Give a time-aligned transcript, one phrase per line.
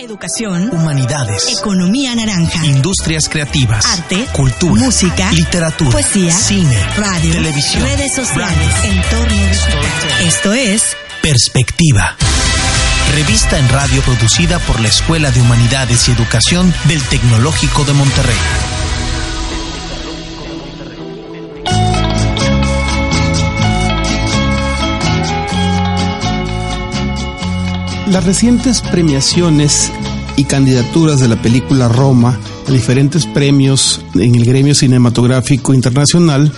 [0.00, 8.14] Educación, humanidades, economía naranja, industrias creativas, arte, cultura, música, literatura, poesía, cine, radio, televisión, redes
[8.14, 10.22] sociales, branding, entorno digital.
[10.22, 12.16] Esto es Perspectiva.
[13.12, 18.38] Revista en radio producida por la Escuela de Humanidades y Educación del Tecnológico de Monterrey.
[28.10, 29.92] Las recientes premiaciones
[30.36, 36.50] y candidaturas de la película Roma a diferentes premios en el gremio cinematográfico internacional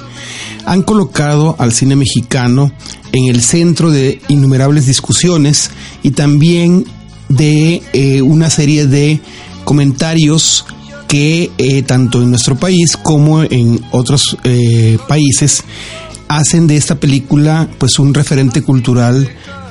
[0.65, 2.71] han colocado al cine mexicano
[3.13, 5.71] en el centro de innumerables discusiones
[6.05, 6.85] y también
[7.29, 9.21] de eh, una serie de
[9.65, 10.65] comentarios
[11.09, 15.65] que eh, tanto en nuestro país como en otros eh, países
[16.29, 19.29] hacen de esta película pues un referente cultural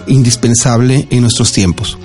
[0.09, 1.97] indispensable en nuestros tiempos.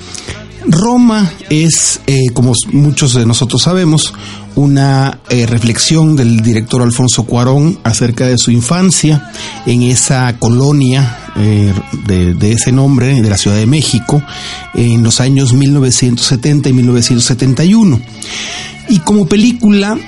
[0.66, 4.14] Roma es, eh, como muchos de nosotros sabemos,
[4.54, 9.30] una eh, reflexión del director Alfonso Cuarón acerca de su infancia
[9.66, 11.72] en esa colonia eh,
[12.06, 14.22] de, de, ese nombre, de la Ciudad de México,
[14.74, 18.00] en los años 1970 y 1971.
[18.88, 19.98] Y como película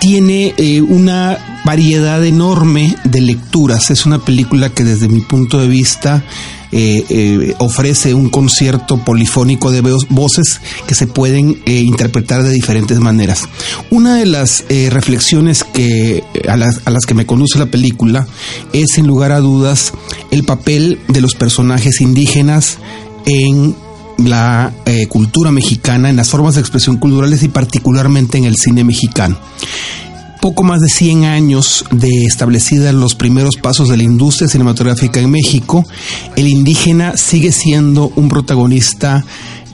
[0.00, 3.90] tiene eh, una variedad enorme de lecturas.
[3.90, 6.24] Es una película que desde mi punto de vista
[6.72, 13.48] eh, eh, ofrece un concierto polifónico de voces que se pueden interpretar de diferentes maneras.
[13.90, 18.26] Una de las reflexiones que, a las, a, las, que me conduce la película
[18.72, 19.92] es sin lugar a dudas
[20.30, 22.78] el papel de los personajes indígenas
[23.26, 23.76] en
[24.18, 28.84] la eh, cultura mexicana, en las formas de expresión culturales y particularmente en el cine
[28.84, 29.36] mexicano.
[30.40, 35.30] Poco más de 100 años de establecida los primeros pasos de la industria cinematográfica en
[35.30, 35.86] México,
[36.36, 39.24] el indígena sigue siendo un protagonista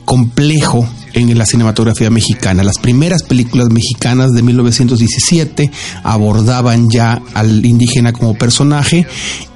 [0.05, 2.63] complejo en la cinematografía mexicana.
[2.63, 5.71] Las primeras películas mexicanas de 1917
[6.03, 9.07] abordaban ya al indígena como personaje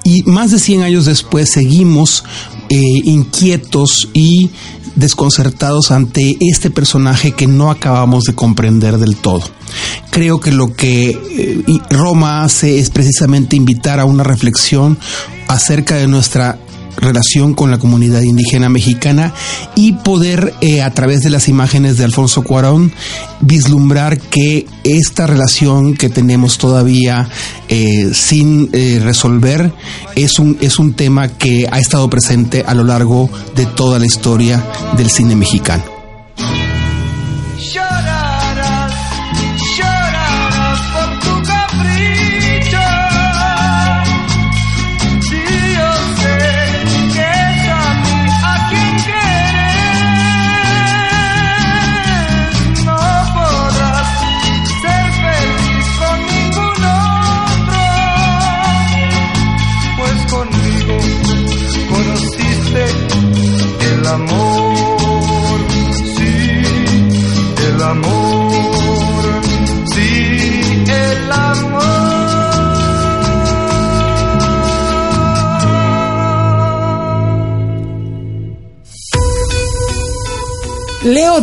[0.03, 2.23] y más de 100 años después seguimos
[2.69, 4.49] eh, inquietos y
[4.95, 9.43] desconcertados ante este personaje que no acabamos de comprender del todo.
[10.09, 14.97] Creo que lo que eh, Roma hace es precisamente invitar a una reflexión
[15.47, 16.59] acerca de nuestra
[16.97, 19.33] relación con la comunidad indígena mexicana
[19.75, 22.91] y poder eh, a través de las imágenes de Alfonso Cuarón
[23.41, 27.29] vislumbrar que esta relación que tenemos todavía
[27.67, 29.71] eh, sin eh, resolver
[30.15, 34.05] es un, es un tema que ha estado presente a lo largo de toda la
[34.05, 34.63] historia
[34.97, 35.94] del cine mexicano.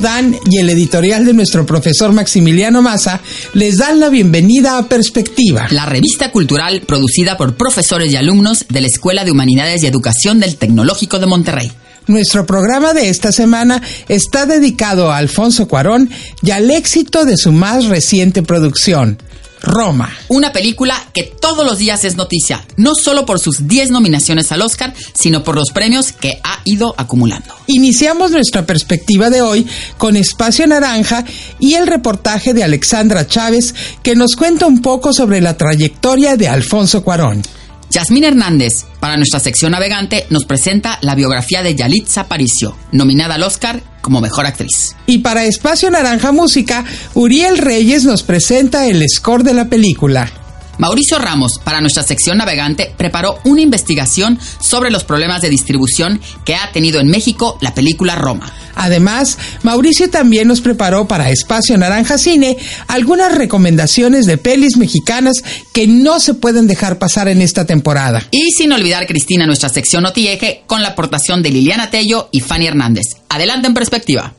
[0.03, 3.21] Dan y el editorial de nuestro profesor Maximiliano Maza
[3.55, 8.81] les dan la bienvenida a Perspectiva, la revista cultural producida por profesores y alumnos de
[8.81, 11.73] la Escuela de Humanidades y Educación del Tecnológico de Monterrey.
[12.07, 16.11] Nuestro programa de esta semana está dedicado a Alfonso Cuarón
[16.43, 19.19] y al éxito de su más reciente producción,
[19.61, 20.13] Roma.
[20.27, 24.63] Una película que todos los días es noticia, no solo por sus 10 nominaciones al
[24.63, 27.55] Oscar, sino por los premios que ha ido acumulando.
[27.69, 31.25] Iniciamos nuestra perspectiva de hoy con Espacio Naranja
[31.61, 36.49] y el reportaje de Alexandra Chávez que nos cuenta un poco sobre la trayectoria de
[36.49, 37.43] Alfonso Cuarón.
[37.93, 43.43] Yasmín Hernández, para nuestra sección navegante, nos presenta la biografía de Yalitza Aparicio, nominada al
[43.43, 44.97] Oscar como Mejor Actriz.
[45.07, 50.42] Y para Espacio Naranja Música, Uriel Reyes nos presenta el score de la película.
[50.79, 56.55] Mauricio Ramos, para nuestra sección navegante, preparó una investigación sobre los problemas de distribución que
[56.55, 58.53] ha tenido en México la película Roma.
[58.75, 62.57] Además, Mauricio también nos preparó para Espacio Naranja Cine
[62.89, 65.43] algunas recomendaciones de pelis mexicanas
[65.73, 68.23] que no se pueden dejar pasar en esta temporada.
[68.31, 72.67] Y sin olvidar, Cristina, nuestra sección Notieje con la aportación de Liliana Tello y Fanny
[72.67, 73.05] Hernández.
[73.29, 74.35] Adelante en perspectiva.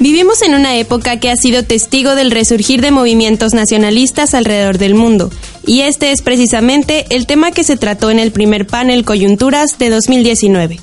[0.00, 4.94] Vivimos en una época que ha sido testigo del resurgir de movimientos nacionalistas alrededor del
[4.94, 5.30] mundo,
[5.66, 9.90] y este es precisamente el tema que se trató en el primer panel Coyunturas de
[9.90, 10.80] 2019.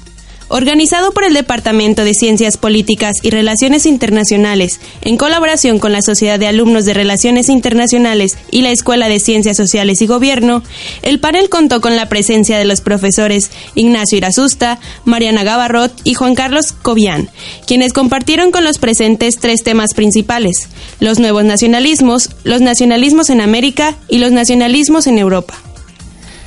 [0.50, 6.40] Organizado por el Departamento de Ciencias Políticas y Relaciones Internacionales, en colaboración con la Sociedad
[6.40, 10.64] de Alumnos de Relaciones Internacionales y la Escuela de Ciencias Sociales y Gobierno,
[11.02, 16.36] el panel contó con la presencia de los profesores Ignacio Irasusta, Mariana Gavarrot y Juan
[16.36, 17.30] Carlos Cobian,
[17.66, 20.70] quienes compartieron con los presentes tres temas principales,
[21.00, 25.56] los nuevos nacionalismos, los nacionalismos en América y los nacionalismos en Europa.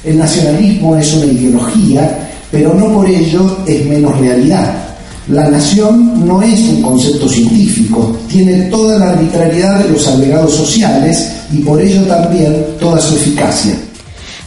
[0.04, 4.90] El nacionalismo es una ideología pero no por ello es menos realidad.
[5.28, 11.32] La nación no es un concepto científico, tiene toda la arbitrariedad de los agregados sociales
[11.52, 13.74] y por ello también toda su eficacia.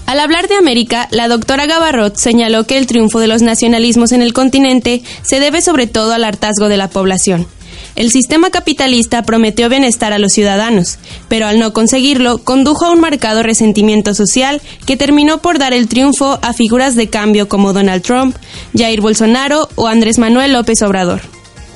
[0.06, 4.22] Al hablar de América, la doctora Gavarrot señaló que el triunfo de los nacionalismos en
[4.22, 7.48] el continente se debe sobre todo al hartazgo de la población.
[7.96, 10.98] El sistema capitalista prometió bienestar a los ciudadanos,
[11.28, 15.88] pero al no conseguirlo condujo a un marcado resentimiento social que terminó por dar el
[15.88, 18.36] triunfo a figuras de cambio como Donald Trump,
[18.76, 21.22] Jair Bolsonaro o Andrés Manuel López Obrador.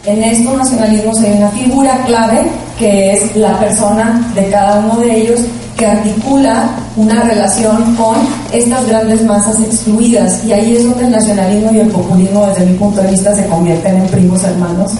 [0.07, 2.49] En estos nacionalismos hay una figura clave
[2.79, 5.41] que es la persona de cada uno de ellos
[5.77, 8.15] que articula una relación con
[8.51, 12.75] estas grandes masas excluidas y ahí es donde el nacionalismo y el populismo desde mi
[12.77, 14.93] punto de vista se convierten en primos hermanos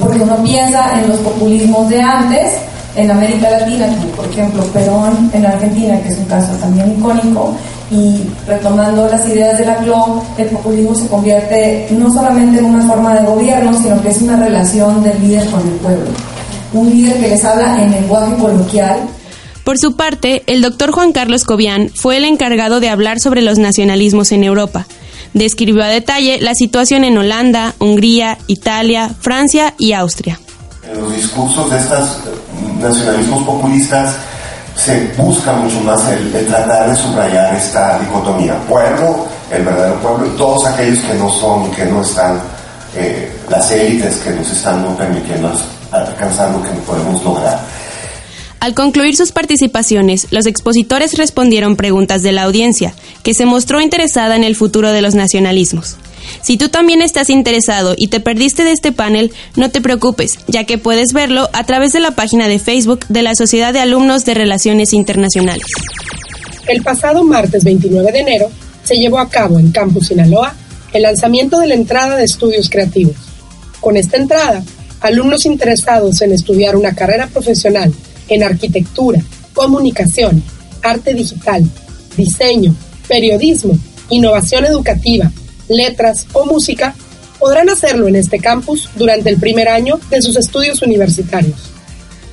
[0.00, 2.54] porque uno piensa en los populismos de antes,
[2.94, 3.86] en América Latina,
[4.16, 7.54] por ejemplo Perón en Argentina, que es un caso también icónico,
[7.90, 12.86] y retomando las ideas de la CLO, el populismo se convierte no solamente en una
[12.86, 16.10] forma de gobierno, sino que es una relación del líder con el pueblo.
[16.72, 19.00] Un líder que les habla en lenguaje coloquial,
[19.64, 23.58] por su parte, el doctor Juan Carlos Cobian fue el encargado de hablar sobre los
[23.58, 24.86] nacionalismos en Europa
[25.32, 30.38] describió a detalle la situación en Holanda, Hungría, Italia, Francia y Austria.
[30.90, 32.18] En los discursos de estos
[32.80, 34.14] nacionalismos populistas
[34.76, 40.66] se busca mucho más el, tratar de subrayar esta dicotomía, pueblo, el verdadero pueblo todos
[40.66, 42.40] aquellos que no son y que no están,
[42.94, 45.50] eh, las élites que nos están no permitiendo
[45.90, 47.58] alcanzar lo que podemos lograr.
[48.66, 54.34] Al concluir sus participaciones, los expositores respondieron preguntas de la audiencia, que se mostró interesada
[54.34, 55.94] en el futuro de los nacionalismos.
[56.42, 60.64] Si tú también estás interesado y te perdiste de este panel, no te preocupes, ya
[60.64, 64.24] que puedes verlo a través de la página de Facebook de la Sociedad de Alumnos
[64.24, 65.66] de Relaciones Internacionales.
[66.66, 68.50] El pasado martes 29 de enero
[68.82, 70.56] se llevó a cabo en Campus Sinaloa
[70.92, 73.14] el lanzamiento de la entrada de estudios creativos.
[73.78, 74.64] Con esta entrada,
[75.02, 77.94] alumnos interesados en estudiar una carrera profesional
[78.28, 79.20] en arquitectura,
[79.54, 80.42] comunicación,
[80.82, 81.64] arte digital,
[82.16, 82.74] diseño,
[83.08, 83.78] periodismo,
[84.10, 85.30] innovación educativa,
[85.68, 86.94] letras o música,
[87.38, 91.70] podrán hacerlo en este campus durante el primer año de sus estudios universitarios.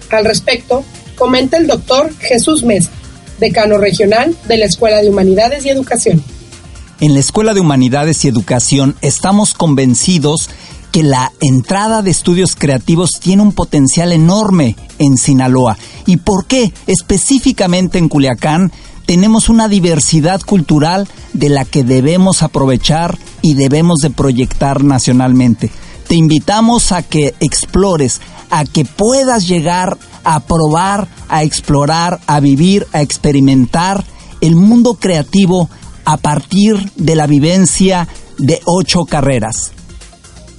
[0.09, 0.83] Al respecto,
[1.15, 2.91] comenta el doctor Jesús Mesa,
[3.39, 6.23] decano regional de la Escuela de Humanidades y Educación.
[6.99, 10.49] En la Escuela de Humanidades y Educación estamos convencidos
[10.93, 15.75] que la entrada de estudios creativos tiene un potencial enorme en Sinaloa.
[16.05, 16.71] ¿Y por qué?
[16.85, 18.71] Específicamente en Culiacán
[19.07, 25.71] tenemos una diversidad cultural de la que debemos aprovechar y debemos de proyectar nacionalmente.
[26.07, 32.85] Te invitamos a que explores, a que puedas llegar a probar, a explorar, a vivir,
[32.93, 34.05] a experimentar
[34.41, 35.71] el mundo creativo
[36.05, 38.07] a partir de la vivencia
[38.37, 39.71] de ocho carreras.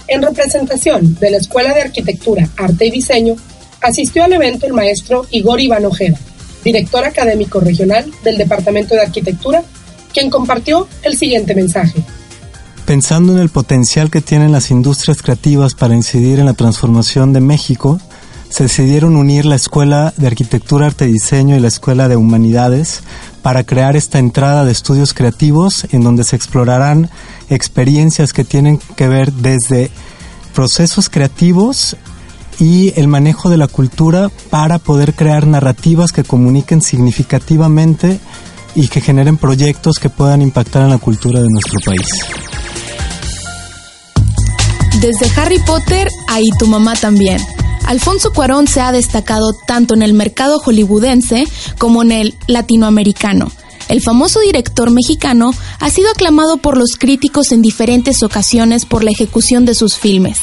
[0.07, 3.37] En representación de la Escuela de Arquitectura, Arte y Diseño,
[3.81, 6.19] asistió al evento el maestro Igor Iván Ojeda,
[6.63, 9.63] director académico regional del Departamento de Arquitectura,
[10.13, 12.03] quien compartió el siguiente mensaje.
[12.87, 17.41] Pensando en el potencial que tienen las industrias creativas para incidir en la transformación de
[17.41, 17.99] México,
[18.51, 23.03] se decidieron unir la Escuela de Arquitectura, Arte y Diseño y la Escuela de Humanidades
[23.45, 27.11] para crear esta entrada de estudios creativos en donde se explorarán
[27.51, 29.91] experiencias que tienen que ver desde
[30.55, 31.95] procesos creativos
[32.59, 38.19] y el manejo de la cultura para poder crear narrativas que comuniquen significativamente
[38.75, 42.09] y que generen proyectos que puedan impactar en la cultura de nuestro país.
[45.03, 47.43] Desde Harry Potter, ahí tu mamá también.
[47.87, 51.47] Alfonso Cuarón se ha destacado tanto en el mercado hollywoodense
[51.79, 53.53] como en el latinoamericano.
[53.89, 59.11] El famoso director mexicano ha sido aclamado por los críticos en diferentes ocasiones por la
[59.11, 60.39] ejecución de sus filmes.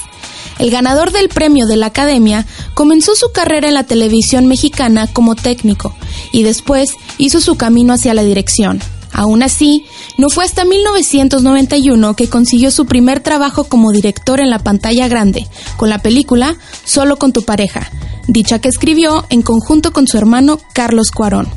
[0.60, 2.46] El ganador del premio de la Academia
[2.76, 5.96] comenzó su carrera en la televisión mexicana como técnico
[6.32, 8.80] y después hizo su camino hacia la dirección.
[9.14, 9.86] Aún así,
[10.18, 15.48] no fue hasta 1991 que consiguió su primer trabajo como director en la pantalla grande,
[15.78, 17.90] con la película Solo con tu pareja,
[18.28, 21.50] dicha que escribió en conjunto con su hermano Carlos Cuarón.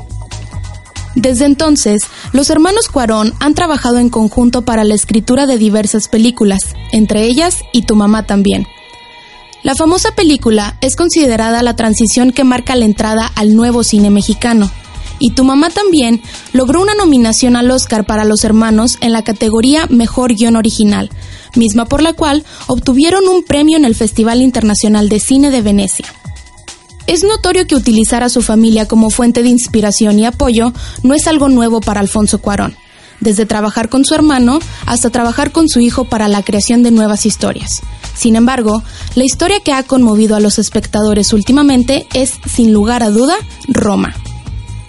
[1.15, 2.01] Desde entonces,
[2.33, 7.59] los hermanos Cuarón han trabajado en conjunto para la escritura de diversas películas, entre ellas
[7.71, 8.67] Y tu mamá también.
[9.63, 14.69] La famosa película es considerada la transición que marca la entrada al nuevo cine mexicano.
[15.19, 16.21] Y tu mamá también
[16.53, 21.09] logró una nominación al Oscar para los hermanos en la categoría Mejor Guión Original,
[21.55, 26.05] misma por la cual obtuvieron un premio en el Festival Internacional de Cine de Venecia.
[27.07, 31.27] Es notorio que utilizar a su familia como fuente de inspiración y apoyo no es
[31.27, 32.75] algo nuevo para Alfonso Cuarón,
[33.19, 37.25] desde trabajar con su hermano hasta trabajar con su hijo para la creación de nuevas
[37.25, 37.81] historias.
[38.15, 38.81] Sin embargo,
[39.13, 43.35] la historia que ha conmovido a los espectadores últimamente es, sin lugar a duda,
[43.67, 44.15] Roma.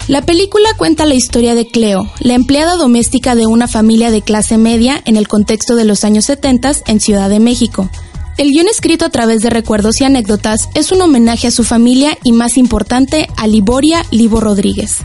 [0.09, 4.57] La película cuenta la historia de Cleo, la empleada doméstica de una familia de clase
[4.57, 7.91] media en el contexto de los años 70 en Ciudad de México,
[8.39, 12.19] el guion escrito a través de recuerdos y anécdotas es un homenaje a su familia
[12.23, 14.99] y más importante a Liboria Libo Rodríguez.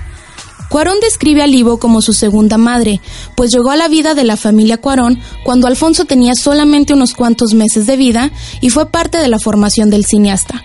[0.69, 2.99] Cuarón describe a Libo como su segunda madre,
[3.35, 7.53] pues llegó a la vida de la familia Cuarón cuando Alfonso tenía solamente unos cuantos
[7.53, 10.63] meses de vida y fue parte de la formación del cineasta.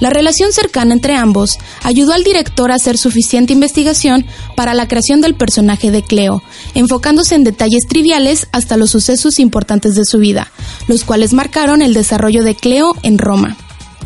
[0.00, 5.20] La relación cercana entre ambos ayudó al director a hacer suficiente investigación para la creación
[5.20, 6.42] del personaje de Cleo,
[6.74, 10.50] enfocándose en detalles triviales hasta los sucesos importantes de su vida,
[10.88, 13.56] los cuales marcaron el desarrollo de Cleo en Roma.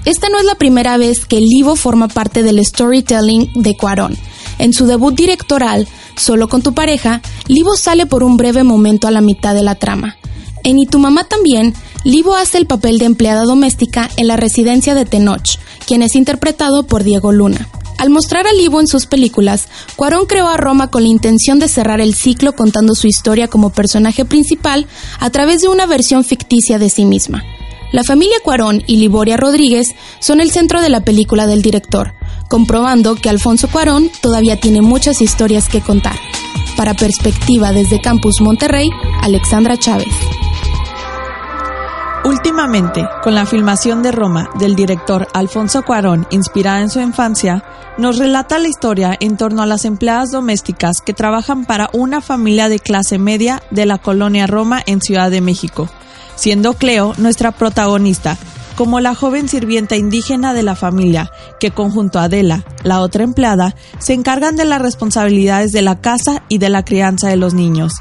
[0.05, 4.17] Esta no es la primera vez que Livo forma parte del storytelling de Cuarón.
[4.59, 5.87] En su debut directoral,
[6.19, 9.77] Solo con tu pareja, Livo sale por un breve momento a la mitad de la
[9.77, 10.17] trama.
[10.65, 11.75] En Y tu mamá también,
[12.05, 16.85] Livo hace el papel de empleada doméstica en la residencia de Tenoch, quien es interpretado
[16.85, 17.69] por Diego Luna.
[17.99, 21.67] Al mostrar a Livo en sus películas, Cuarón creó a Roma con la intención de
[21.67, 24.87] cerrar el ciclo contando su historia como personaje principal
[25.19, 27.43] a través de una versión ficticia de sí misma.
[27.91, 32.15] La familia Cuarón y Liboria Rodríguez son el centro de la película del director,
[32.49, 36.17] comprobando que Alfonso Cuarón todavía tiene muchas historias que contar.
[36.77, 38.91] Para Perspectiva desde Campus Monterrey,
[39.23, 40.07] Alexandra Chávez.
[42.29, 47.65] Últimamente, con la filmación de Roma del director Alfonso Cuarón, inspirada en su infancia,
[47.97, 52.69] nos relata la historia en torno a las empleadas domésticas que trabajan para una familia
[52.69, 55.89] de clase media de la colonia Roma en Ciudad de México,
[56.35, 58.37] siendo Cleo nuestra protagonista,
[58.77, 63.75] como la joven sirvienta indígena de la familia, que conjunto a Adela, la otra empleada,
[64.01, 67.95] se encargan de las responsabilidades de la casa y de la crianza de los niños.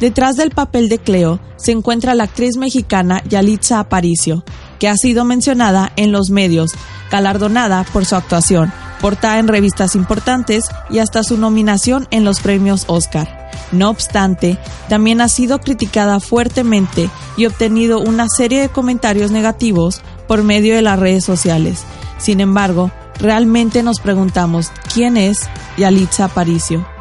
[0.00, 4.44] Detrás del papel de Cleo se encuentra la actriz mexicana Yalitza Aparicio,
[4.78, 6.72] que ha sido mencionada en los medios,
[7.10, 12.84] galardonada por su actuación, portada en revistas importantes y hasta su nominación en los premios
[12.88, 13.50] Oscar.
[13.72, 20.42] No obstante, también ha sido criticada fuertemente y obtenido una serie de comentarios negativos por
[20.42, 21.84] medio de las redes sociales.
[22.18, 25.48] Sin embargo, realmente nos preguntamos quién es
[25.78, 26.95] Yalitza Aparicio.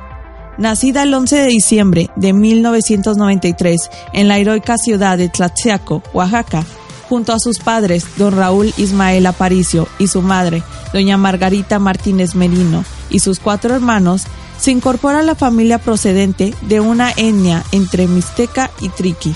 [0.58, 6.64] Nacida el 11 de diciembre de 1993 en la heroica ciudad de Tlaxiaco, Oaxaca,
[7.10, 12.86] junto a sus padres, don Raúl Ismael Aparicio, y su madre, doña Margarita Martínez Merino,
[13.10, 14.24] y sus cuatro hermanos,
[14.58, 19.34] se incorpora a la familia procedente de una etnia entre Mixteca y Triqui.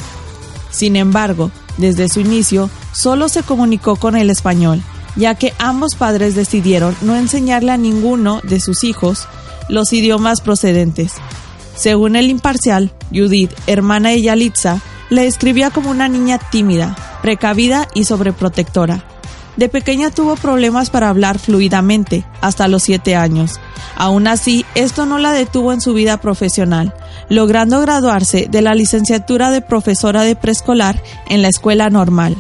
[0.72, 4.82] Sin embargo, desde su inicio, solo se comunicó con el español,
[5.18, 9.28] ya que ambos padres decidieron no enseñarle a ninguno de sus hijos
[9.70, 11.14] los idiomas procedentes.
[11.76, 18.04] Según el imparcial, Judith, hermana de Yalitza, le describía como una niña tímida, precavida y
[18.04, 19.04] sobreprotectora.
[19.56, 23.60] De pequeña tuvo problemas para hablar fluidamente, hasta los siete años.
[23.96, 26.94] Aún así, esto no la detuvo en su vida profesional,
[27.28, 32.38] logrando graduarse de la licenciatura de profesora de preescolar en la escuela normal.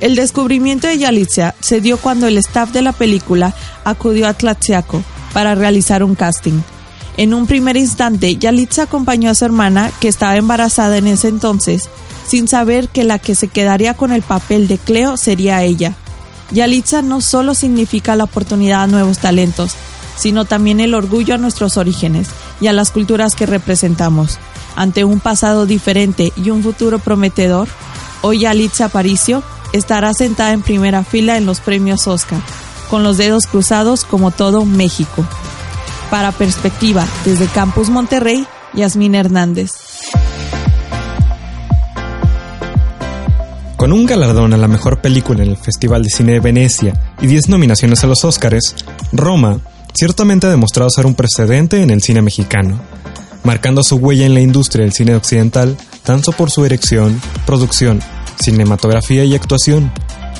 [0.00, 3.54] El descubrimiento de Yalitza se dio cuando el staff de la película
[3.84, 6.60] acudió a Tlaxiaco, para realizar un casting.
[7.16, 11.90] En un primer instante, Yalitza acompañó a su hermana, que estaba embarazada en ese entonces,
[12.26, 15.94] sin saber que la que se quedaría con el papel de Cleo sería ella.
[16.50, 19.72] Yalitza no solo significa la oportunidad a nuevos talentos,
[20.16, 22.28] sino también el orgullo a nuestros orígenes
[22.60, 24.38] y a las culturas que representamos.
[24.74, 27.68] Ante un pasado diferente y un futuro prometedor,
[28.22, 29.42] hoy Yalitza Aparicio
[29.74, 32.40] estará sentada en primera fila en los premios Oscar
[32.92, 35.26] con los dedos cruzados como todo México.
[36.10, 39.70] Para Perspectiva, desde Campus Monterrey, Yasmín Hernández.
[43.78, 47.28] Con un galardón a la mejor película en el Festival de Cine de Venecia y
[47.28, 48.74] 10 nominaciones a los Oscars,
[49.10, 49.60] Roma
[49.94, 52.78] ciertamente ha demostrado ser un precedente en el cine mexicano,
[53.42, 58.02] marcando su huella en la industria del cine occidental tanto por su dirección, producción,
[58.38, 59.90] cinematografía y actuación,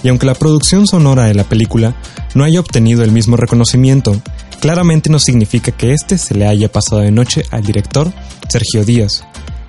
[0.02, 1.94] y aunque la producción sonora de la película
[2.34, 4.20] no haya obtenido el mismo reconocimiento,
[4.60, 8.12] claramente no significa que este se le haya pasado de noche al director
[8.48, 9.24] Sergio Díaz,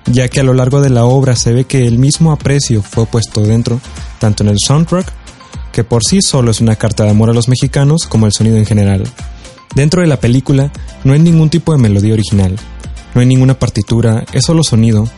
[0.06, 3.06] ya que a lo largo de la obra se ve que el mismo aprecio fue
[3.06, 3.80] puesto dentro,
[4.18, 5.12] tanto en el soundtrack,
[5.72, 8.56] que por sí solo es una carta de amor a los mexicanos, como el sonido
[8.56, 9.04] en general.
[9.74, 10.72] Dentro de la película
[11.02, 12.56] no hay ningún tipo de melodía original,
[13.14, 15.08] no hay ninguna partitura, es solo sonido,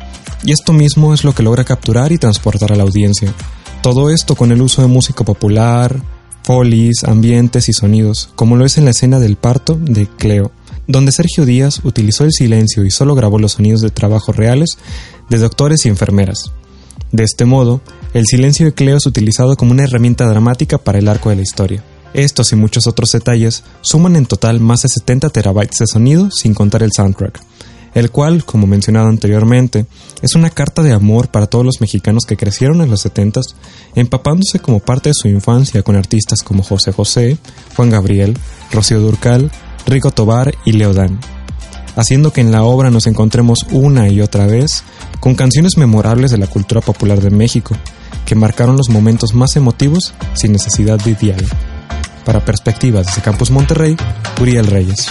[0.44, 3.34] y esto mismo es lo que logra capturar y transportar a la audiencia.
[3.82, 6.00] Todo esto con el uso de música popular,
[6.42, 10.52] folies, ambientes y sonidos, como lo es en la escena del parto de Cleo,
[10.86, 14.78] donde Sergio Díaz utilizó el silencio y solo grabó los sonidos de trabajo reales
[15.28, 16.52] de doctores y enfermeras.
[17.12, 17.80] De este modo,
[18.14, 21.42] el silencio de Cleo es utilizado como una herramienta dramática para el arco de la
[21.42, 21.82] historia.
[22.14, 26.54] Estos y muchos otros detalles suman en total más de 70 terabytes de sonido sin
[26.54, 27.40] contar el soundtrack,
[27.96, 29.86] el cual, como mencionado anteriormente,
[30.20, 33.40] es una carta de amor para todos los mexicanos que crecieron en los 70
[33.94, 37.38] empapándose como parte de su infancia con artistas como José José,
[37.74, 38.36] Juan Gabriel,
[38.70, 39.50] Rocío Durcal,
[39.86, 41.18] Rico Tobar y Leodán,
[41.96, 44.84] haciendo que en la obra nos encontremos una y otra vez
[45.18, 47.74] con canciones memorables de la cultura popular de México,
[48.26, 51.56] que marcaron los momentos más emotivos sin necesidad de diálogo.
[52.26, 53.96] Para Perspectivas desde Campus Monterrey,
[54.38, 55.06] Uriel Reyes.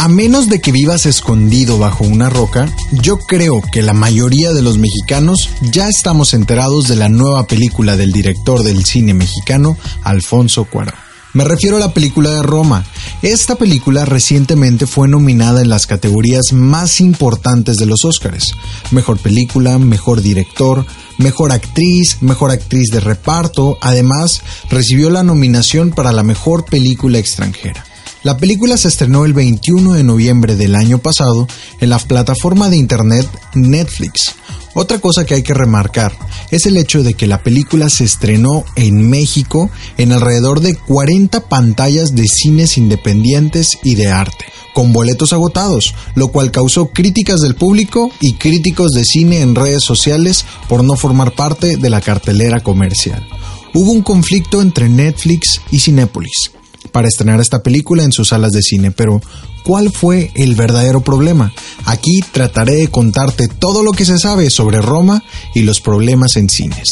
[0.00, 4.62] A menos de que vivas escondido bajo una roca, yo creo que la mayoría de
[4.62, 10.64] los mexicanos ya estamos enterados de la nueva película del director del cine mexicano, Alfonso
[10.64, 10.94] Cuarón.
[11.34, 12.82] Me refiero a la película de Roma.
[13.20, 18.54] Esta película recientemente fue nominada en las categorías más importantes de los Oscars.
[18.92, 20.86] Mejor película, mejor director,
[21.18, 23.76] mejor actriz, mejor actriz de reparto.
[23.82, 24.40] Además,
[24.70, 27.84] recibió la nominación para la mejor película extranjera.
[28.22, 31.48] La película se estrenó el 21 de noviembre del año pasado
[31.80, 34.34] en la plataforma de internet Netflix.
[34.74, 36.12] Otra cosa que hay que remarcar
[36.50, 41.48] es el hecho de que la película se estrenó en México en alrededor de 40
[41.48, 47.54] pantallas de cines independientes y de arte, con boletos agotados, lo cual causó críticas del
[47.54, 52.60] público y críticos de cine en redes sociales por no formar parte de la cartelera
[52.60, 53.26] comercial.
[53.72, 56.52] Hubo un conflicto entre Netflix y Cinépolis
[56.90, 59.20] para estrenar esta película en sus salas de cine, pero
[59.64, 61.52] ¿cuál fue el verdadero problema?
[61.84, 65.22] Aquí trataré de contarte todo lo que se sabe sobre Roma
[65.54, 66.88] y los problemas en cines.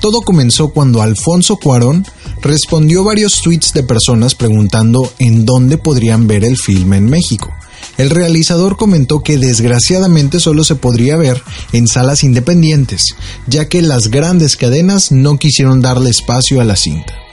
[0.00, 2.04] Todo comenzó cuando Alfonso Cuarón
[2.42, 7.50] respondió varios tweets de personas preguntando en dónde podrían ver el filme en México.
[7.96, 13.14] El realizador comentó que desgraciadamente solo se podría ver en salas independientes,
[13.46, 17.23] ya que las grandes cadenas no quisieron darle espacio a la cinta.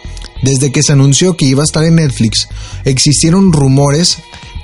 [0.41, 2.47] Desde que se anunció que iba a estar en Netflix,
[2.85, 4.17] existieron rumores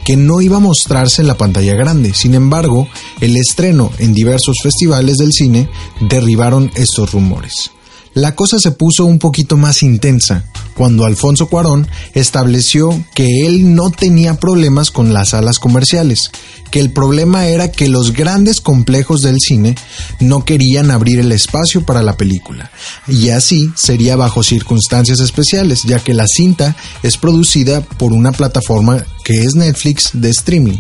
[0.05, 2.13] que no iba a mostrarse en la pantalla grande.
[2.13, 2.87] Sin embargo,
[3.19, 7.71] el estreno en diversos festivales del cine derribaron estos rumores.
[8.17, 13.91] La cosa se puso un poquito más intensa cuando Alfonso Cuarón estableció que él no
[13.91, 16.31] tenía problemas con las salas comerciales,
[16.71, 19.75] que el problema era que los grandes complejos del cine
[20.19, 22.71] no querían abrir el espacio para la película,
[23.07, 29.05] y así sería bajo circunstancias especiales, ya que la cinta es producida por una plataforma
[29.27, 30.77] que es Netflix de streaming.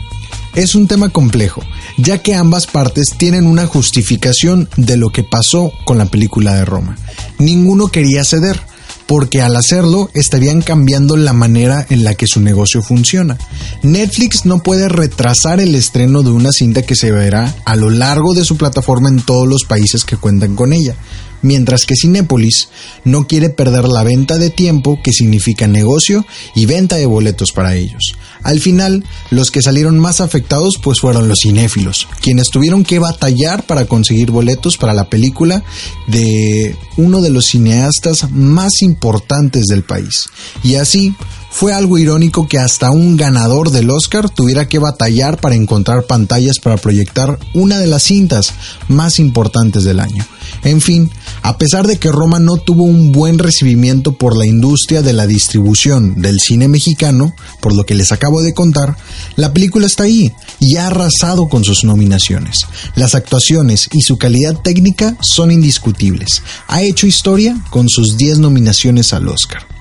[0.55, 1.61] Es un tema complejo,
[1.97, 6.63] ya que ambas partes tienen una justificación de lo que pasó con la película de
[6.63, 6.97] Roma.
[7.39, 8.57] Ninguno quería ceder,
[9.05, 13.37] porque al hacerlo estarían cambiando la manera en la que su negocio funciona.
[13.83, 18.33] Netflix no puede retrasar el estreno de una cinta que se verá a lo largo
[18.33, 20.95] de su plataforma en todos los países que cuentan con ella
[21.41, 22.69] mientras que Cinépolis
[23.03, 27.75] no quiere perder la venta de tiempo que significa negocio y venta de boletos para
[27.75, 28.13] ellos.
[28.43, 33.63] Al final, los que salieron más afectados pues fueron los cinéfilos, quienes tuvieron que batallar
[33.65, 35.63] para conseguir boletos para la película
[36.07, 40.25] de uno de los cineastas más importantes del país.
[40.63, 41.13] Y así,
[41.49, 46.59] fue algo irónico que hasta un ganador del Oscar tuviera que batallar para encontrar pantallas
[46.59, 48.53] para proyectar una de las cintas
[48.87, 50.25] más importantes del año.
[50.63, 51.09] En fin,
[51.41, 55.27] a pesar de que Roma no tuvo un buen recibimiento por la industria de la
[55.27, 58.95] distribución del cine mexicano, por lo que les acabo de contar,
[59.35, 62.59] la película está ahí y ha arrasado con sus nominaciones.
[62.95, 66.41] Las actuaciones y su calidad técnica son indiscutibles.
[66.67, 69.76] Ha hecho historia con sus 10 nominaciones al Oscar.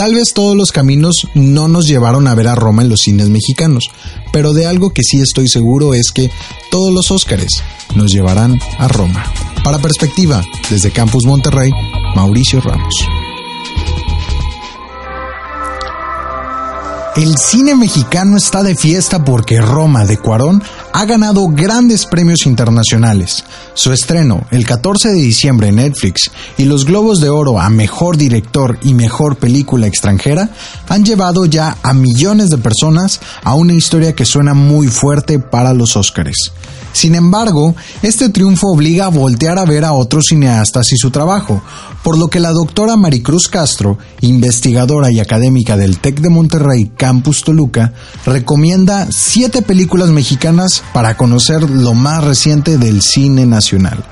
[0.00, 3.28] Tal vez todos los caminos no nos llevaron a ver a Roma en los cines
[3.28, 3.90] mexicanos,
[4.32, 6.30] pero de algo que sí estoy seguro es que
[6.70, 7.62] todos los Óscares
[7.94, 9.22] nos llevarán a Roma.
[9.62, 11.70] Para perspectiva, desde Campus Monterrey,
[12.16, 12.94] Mauricio Ramos.
[17.20, 20.62] El cine mexicano está de fiesta porque Roma de Cuarón
[20.94, 23.44] ha ganado grandes premios internacionales.
[23.74, 28.16] Su estreno, el 14 de diciembre en Netflix, y los Globos de Oro a Mejor
[28.16, 30.48] Director y Mejor Película Extranjera
[30.88, 35.74] han llevado ya a millones de personas a una historia que suena muy fuerte para
[35.74, 36.52] los Óscares.
[36.92, 41.62] Sin embargo, este triunfo obliga a voltear a ver a otros cineastas y su trabajo,
[42.02, 47.42] por lo que la doctora Maricruz Castro, investigadora y académica del TEC de Monterrey Campus
[47.42, 47.92] Toluca,
[48.26, 54.04] recomienda siete películas mexicanas para conocer lo más reciente del cine nacional.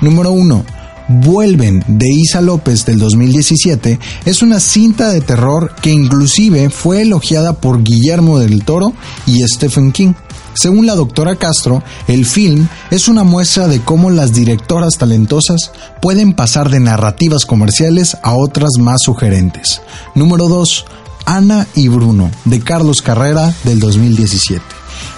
[0.00, 0.77] Número 1.
[1.08, 7.54] Vuelven de Isa López del 2017 es una cinta de terror que inclusive fue elogiada
[7.54, 8.92] por Guillermo del Toro
[9.26, 10.12] y Stephen King.
[10.52, 16.34] Según la doctora Castro, el film es una muestra de cómo las directoras talentosas pueden
[16.34, 19.80] pasar de narrativas comerciales a otras más sugerentes.
[20.14, 20.84] Número 2.
[21.24, 24.62] Ana y Bruno, de Carlos Carrera, del 2017.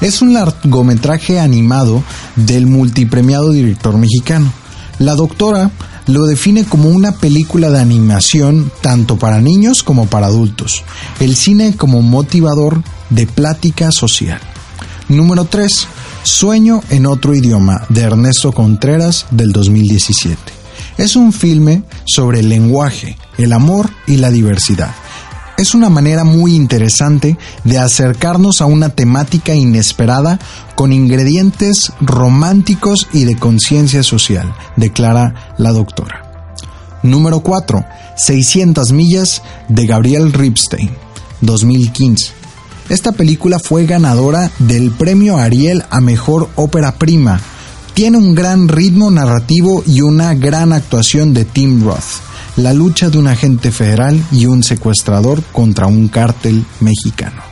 [0.02, 2.04] Es un largometraje animado
[2.36, 4.52] del multipremiado director mexicano.
[5.00, 5.70] La doctora
[6.08, 10.84] lo define como una película de animación tanto para niños como para adultos.
[11.20, 14.38] El cine como motivador de plática social.
[15.08, 15.88] Número 3.
[16.22, 20.36] Sueño en otro idioma de Ernesto Contreras del 2017.
[20.98, 24.94] Es un filme sobre el lenguaje, el amor y la diversidad.
[25.60, 30.38] Es una manera muy interesante de acercarnos a una temática inesperada
[30.74, 36.56] con ingredientes románticos y de conciencia social, declara la doctora.
[37.02, 37.84] Número 4.
[38.16, 40.92] 600 millas de Gabriel Ripstein,
[41.42, 42.32] 2015.
[42.88, 47.38] Esta película fue ganadora del premio Ariel a Mejor Ópera Prima.
[47.92, 52.29] Tiene un gran ritmo narrativo y una gran actuación de Tim Roth.
[52.56, 57.42] La lucha de un agente federal y un secuestrador contra un cártel mexicano.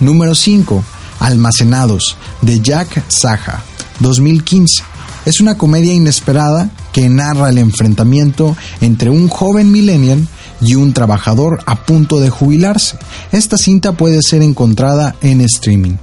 [0.00, 0.84] Número 5.
[1.20, 3.62] Almacenados, de Jack Saja,
[3.98, 4.84] 2015.
[5.26, 10.26] Es una comedia inesperada que narra el enfrentamiento entre un joven millennial
[10.60, 12.96] y un trabajador a punto de jubilarse.
[13.32, 15.96] Esta cinta puede ser encontrada en streaming.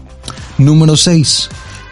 [0.58, 1.50] Número 6.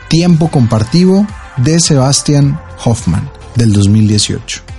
[0.09, 1.25] Tiempo compartido
[1.57, 4.72] de Sebastian Hoffman del 2018.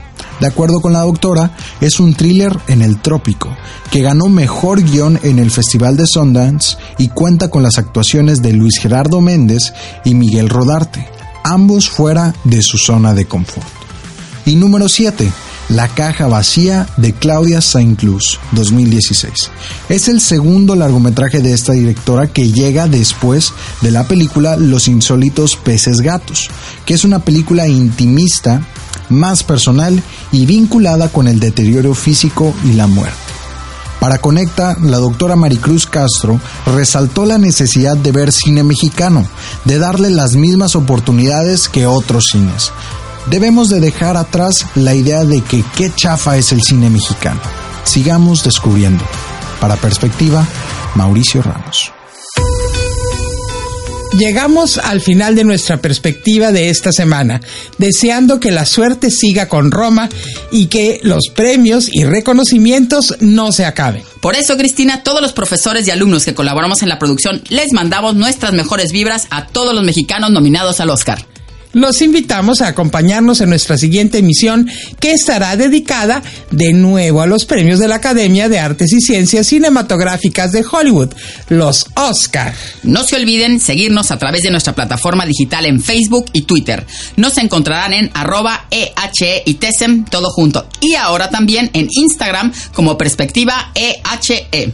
[0.44, 3.57] De acuerdo con la doctora, es un thriller en el trópico,
[3.90, 8.52] que ganó mejor guion en el Festival de Sundance y cuenta con las actuaciones de
[8.52, 9.72] Luis Gerardo Méndez
[10.04, 11.09] y Miguel Rodarte,
[11.44, 13.66] ambos fuera de su zona de confort.
[14.44, 15.33] Y número 7.
[15.70, 19.50] La caja vacía de Claudia Saint-Clus, 2016.
[19.88, 25.57] Es el segundo largometraje de esta directora que llega después de la película Los insólitos
[25.57, 26.50] peces gatos,
[26.85, 28.61] que es una película intimista,
[29.09, 30.02] más personal
[30.33, 33.16] y vinculada con el deterioro físico y la muerte.
[34.00, 39.26] Para Conecta, la doctora Maricruz Castro resaltó la necesidad de ver cine mexicano,
[39.64, 42.70] de darle las mismas oportunidades que otros cines,
[43.30, 47.40] debemos de dejar atrás la idea de que qué chafa es el cine mexicano.
[47.85, 49.04] Sigamos descubriendo.
[49.61, 50.46] Para Perspectiva,
[50.94, 51.90] Mauricio Ramos.
[54.18, 57.40] Llegamos al final de nuestra perspectiva de esta semana,
[57.79, 60.09] deseando que la suerte siga con Roma
[60.53, 64.05] y que los premios y reconocimientos no se acaben.
[64.20, 68.14] Por eso, Cristina, todos los profesores y alumnos que colaboramos en la producción les mandamos
[68.14, 71.27] nuestras mejores vibras a todos los mexicanos nominados al Oscar.
[71.74, 77.44] Los invitamos a acompañarnos en nuestra siguiente emisión que estará dedicada de nuevo a los
[77.44, 81.12] premios de la Academia de Artes y Ciencias Cinematográficas de Hollywood,
[81.48, 82.54] los Oscar.
[82.84, 86.87] No se olviden seguirnos a través de nuestra plataforma digital en Facebook y Twitter.
[87.16, 90.68] Nos encontrarán en arroba EHE y TESEM todo junto.
[90.80, 94.72] Y ahora también en Instagram como Perspectiva EHE.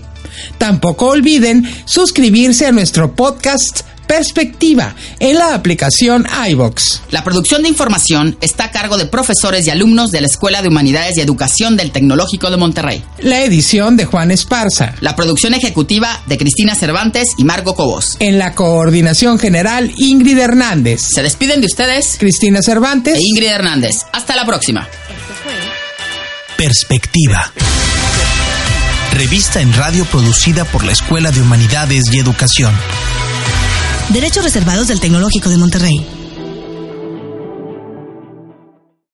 [0.59, 7.03] Tampoco olviden suscribirse a nuestro podcast Perspectiva en la aplicación iBox.
[7.13, 10.69] La producción de información está a cargo de profesores y alumnos de la Escuela de
[10.69, 13.05] Humanidades y Educación del Tecnológico de Monterrey.
[13.21, 14.97] La edición de Juan Esparza.
[14.99, 18.17] La producción ejecutiva de Cristina Cervantes y Margo Cobos.
[18.19, 21.03] En la coordinación general, Ingrid Hernández.
[21.15, 23.95] Se despiden de ustedes Cristina Cervantes e Ingrid Hernández.
[24.13, 24.89] Hasta la próxima.
[26.57, 27.53] Perspectiva.
[29.13, 32.75] Revista en radio producida por la Escuela de Humanidades y Educación.
[34.13, 36.20] Derechos reservados del Tecnológico de Monterrey.